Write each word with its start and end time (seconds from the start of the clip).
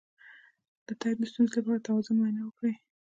د 0.87 0.87
تګ 1.01 1.13
د 1.19 1.23
ستونزې 1.31 1.53
لپاره 1.59 1.79
د 1.79 1.85
توازن 1.87 2.15
معاینه 2.17 2.41
وکړئ 2.45 2.75